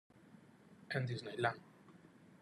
[0.89, 1.61] En Disneyland.